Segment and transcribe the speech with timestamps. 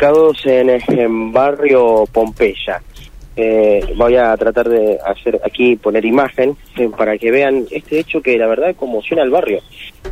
[0.00, 2.80] ubicados en, en barrio Pompeya.
[3.34, 8.22] Eh, voy a tratar de hacer aquí, poner imagen eh, para que vean este hecho
[8.22, 9.60] que la verdad conmociona al barrio,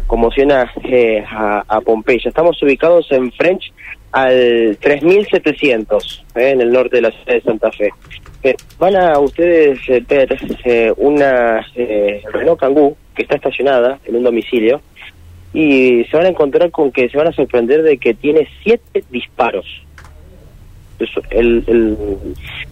[0.08, 2.30] conmociona eh, a, a, Pompeya.
[2.30, 3.72] Estamos ubicados en French
[4.10, 7.90] al 3700, eh, en el norte de la ciudad de Santa Fe.
[8.80, 9.78] Van a ustedes
[10.08, 10.36] ver
[10.96, 11.64] una
[12.32, 14.80] Renault Kangoo que está estacionada en un domicilio
[15.56, 19.02] y se van a encontrar con que se van a sorprender de que tiene siete
[19.08, 19.64] disparos.
[21.30, 21.96] El,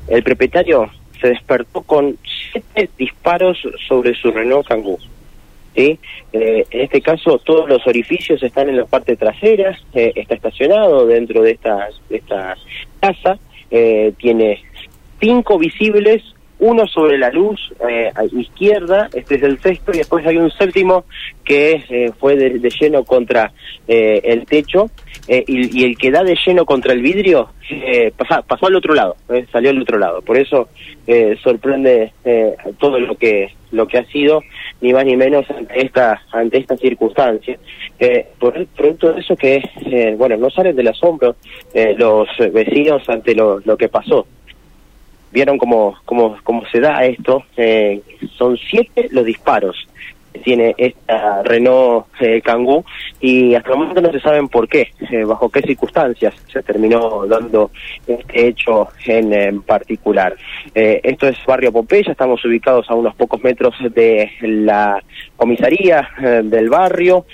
[0.09, 2.19] el, propietario se despertó con
[2.53, 3.57] siete disparos
[3.89, 4.99] sobre su Renault Kangoo.
[5.75, 5.97] Eh,
[6.31, 11.41] en este caso, todos los orificios están en la parte trasera, eh, está estacionado dentro
[11.41, 12.55] de esta, de esta
[13.01, 13.39] casa,
[13.71, 14.63] eh, tiene
[15.21, 16.23] cinco visibles
[16.65, 21.05] uno sobre la luz eh, izquierda, este es el sexto, y después hay un séptimo
[21.45, 23.53] que eh, fue de, de, lleno contra
[23.87, 24.91] eh, el techo,
[25.29, 27.51] y, y, el que da de lleno contra el vidrio
[28.17, 29.17] pasa, pasó al otro lado,
[29.51, 30.21] salió al otro lado.
[30.21, 30.69] Por eso
[31.43, 32.13] sorprende
[32.79, 34.43] todo lo que lo que ha sido,
[34.83, 37.59] ni más ni menos ante esta ante esta circunstancia.
[38.39, 39.63] por el producto de eso que,
[40.19, 41.37] bueno, no salen del asombro
[41.97, 44.27] los vecinos ante lo, lo que pasó
[45.35, 47.43] vieron cómo, cómo, cómo se da esto.
[47.57, 48.01] Eh,
[48.39, 49.77] son siete los disparos
[50.33, 52.85] que tiene esta Renault eh, Kangoo
[53.21, 57.27] y hasta el momento no se saben por qué, eh, bajo qué circunstancias se terminó
[57.27, 57.71] dando
[58.07, 60.37] este hecho en, particular.
[60.73, 65.03] Eh, esto es Barrio Pompeya, estamos ubicados a unos pocos metros de la
[65.37, 67.27] comisaría eh, del barrio,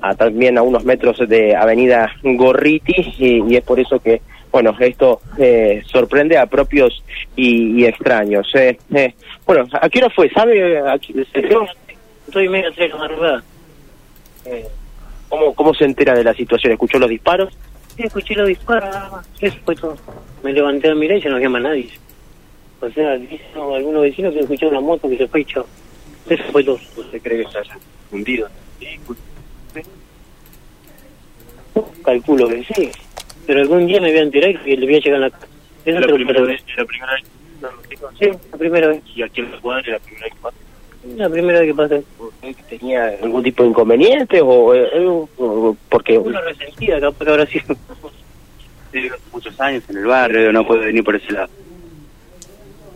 [0.00, 4.22] a, también a unos metros de Avenida Gorriti y es por eso que
[4.54, 7.02] bueno, esto eh, sorprende a propios
[7.34, 8.48] y, y extraños.
[8.54, 9.12] Eh, eh.
[9.44, 10.30] Bueno, ¿a qué hora fue?
[10.30, 10.80] ¿Sabe?
[12.24, 13.42] Estoy medio tres de madrugada.
[15.28, 16.72] ¿cómo, ¿Cómo se entera de la situación?
[16.72, 17.52] ¿Escuchó los disparos?
[17.96, 19.28] Sí, escuché los disparos nada más.
[19.40, 19.96] Eso fue todo.
[20.44, 21.90] Me levanté a mirar y ya no había más nadie.
[22.80, 25.66] O sea, dicen algunos vecinos que escucharon una moto que se fue y chao.
[26.28, 26.78] Eso fue todo.
[26.96, 27.76] ¿Usted cree que se haya
[28.12, 28.48] hundido?
[32.04, 32.92] Calculo que sí
[33.46, 35.46] pero algún día me voy a enterar que le voy a llegar a la casa.
[35.84, 36.62] ¿Es la primera vez?
[36.76, 37.24] ¿La primera vez?
[38.18, 39.02] Sí, la primera vez.
[39.14, 40.56] ¿Y aquí en la cuadra la primera vez que pasa?
[41.16, 42.00] La primera vez que pasa.
[42.68, 44.88] ¿Tenía algún tipo de inconveniente o, eh,
[45.38, 47.76] o porque Una resentida, capaz que habrá sido.
[49.32, 51.48] muchos años en el barrio, no puede venir por ese lado.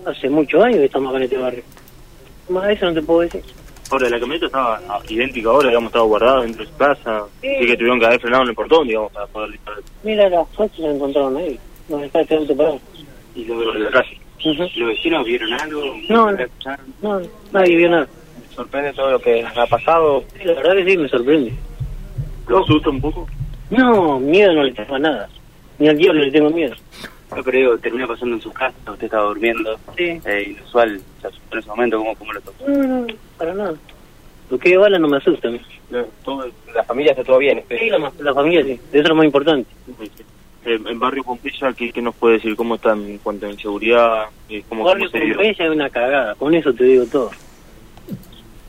[0.07, 1.63] Hace muchos años que estamos acá en este barrio.
[2.49, 3.43] Más de eso no te puedo decir.
[3.91, 7.25] Ahora, la camioneta estaba ah, idéntica ahora, digamos, estaba guardada dentro de su casa.
[7.41, 7.49] Sí.
[7.49, 9.81] Así que tuvieron que haber frenado en el portón, digamos, para poder disparar.
[10.03, 11.59] Mira, las fotos la encontraron ahí.
[11.89, 12.81] Donde está este auto parado.
[13.35, 14.21] Y lo de la calle.
[14.45, 14.63] Ujú.
[14.77, 15.83] ¿Los vecinos vieron algo?
[16.09, 16.95] No, ¿La escucharon?
[17.03, 17.21] No,
[17.53, 18.07] nadie vio nada.
[18.55, 20.23] sorprende todo lo que ha pasado.
[20.37, 21.55] Sí, la verdad que sí, me sorprende.
[22.47, 23.27] ¿Lo asusta un poco?
[23.71, 25.29] No, miedo no le tengo a nada.
[25.79, 26.75] Ni al diablo le tengo miedo.
[27.37, 29.79] Yo creo que termina pasando en su casa, usted estaba durmiendo.
[29.97, 30.21] Sí.
[30.25, 32.69] Eh, inusual, se asustó en ese momento, ¿cómo, cómo lo tocó?
[32.69, 33.07] No, no,
[33.39, 33.75] para nada.
[34.51, 35.61] Lo que bala no me asusta mí.
[36.25, 37.63] Todo, la familia está todo bien.
[37.69, 38.73] Sí, la, la familia sí.
[38.73, 39.71] Eso es lo más importante.
[40.65, 42.57] Eh, en Barrio Pompeya, ¿qué, ¿qué nos puede decir?
[42.57, 44.27] ¿Cómo están en cuanto a inseguridad?
[44.49, 45.25] Eh, ¿Cómo, Barrio cómo?
[45.25, 47.31] Pompeya es una cagada, con eso te digo todo.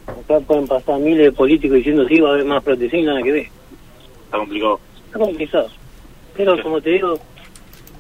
[0.08, 3.22] Acá pueden pasar miles de políticos diciendo sí, va a haber más protección y nada
[3.22, 3.48] que ver.
[4.26, 4.80] Está complicado.
[5.06, 5.70] Está complicado.
[6.36, 7.20] Pero como te digo,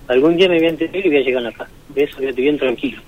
[0.07, 1.71] algún día me voy a enterar y voy a llegar a la casa.
[1.89, 3.01] De eso estoy bien tranquilo.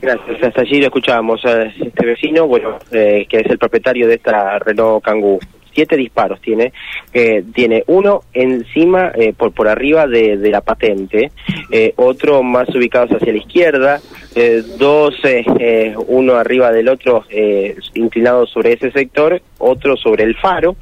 [0.00, 0.42] Gracias.
[0.42, 4.58] Hasta allí lo escuchábamos a este vecino, bueno, eh, que es el propietario de esta
[4.58, 5.38] Renault Kangoo.
[5.72, 6.72] Siete disparos tiene,
[7.12, 11.32] eh, tiene uno encima, eh, por por arriba de, la patente,
[11.70, 14.00] eh, otro más ubicados hacia la izquierda,
[14.34, 20.24] eh, dos, eh, eh, uno arriba del otro eh, inclinado sobre ese sector, otro sobre
[20.24, 20.76] el faro,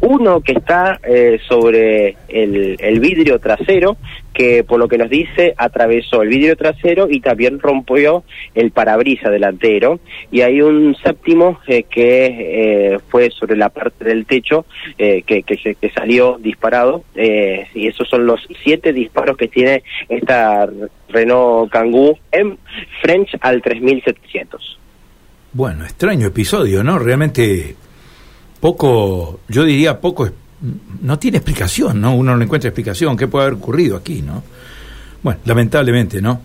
[0.00, 3.96] uno que está eh, sobre el, vidrio trasero,
[4.32, 9.30] que por lo que nos dice atravesó el vidrio trasero y también rompió el parabrisa
[9.30, 10.00] delantero.
[10.30, 12.26] Y hay un séptimo eh, que
[12.94, 14.66] eh, fue sobre la parte del techo
[14.98, 17.04] eh, que, que salió disparado.
[17.14, 20.68] eh, y esos son los siete disparos que tiene esta
[21.08, 22.58] Renault Kangoo en
[23.00, 24.78] French al 3700.
[25.52, 26.98] Bueno, extraño episodio, ¿no?
[26.98, 27.74] Realmente
[28.60, 30.28] poco, yo diría poco,
[31.02, 32.14] no tiene explicación, ¿no?
[32.14, 34.42] Uno no encuentra explicación, ¿qué puede haber ocurrido aquí, ¿no?
[35.22, 36.42] Bueno, lamentablemente, ¿no?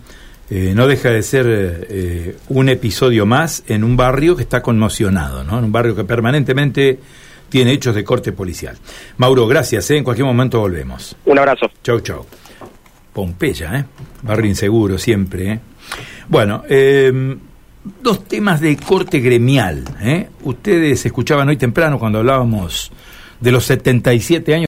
[0.50, 5.42] Eh, no deja de ser eh, un episodio más en un barrio que está conmocionado,
[5.42, 5.58] ¿no?
[5.58, 6.98] En un barrio que permanentemente
[7.48, 8.76] tiene hechos de corte policial.
[9.16, 9.96] Mauro, gracias, ¿eh?
[9.96, 11.16] En cualquier momento volvemos.
[11.24, 11.70] Un abrazo.
[11.82, 12.26] Chau, chau.
[13.12, 13.84] Pompeya, ¿eh?
[14.22, 15.60] Barrio inseguro siempre, ¿eh?
[16.28, 17.36] Bueno, eh,
[18.02, 20.28] dos temas de corte gremial, ¿eh?
[20.42, 22.90] Ustedes escuchaban hoy temprano cuando hablábamos
[23.40, 24.62] de los 77 años